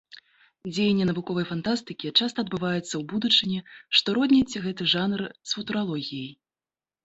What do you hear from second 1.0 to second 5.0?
навуковай фантастыкі часта адбываецца ў будучыні, што родніць гэты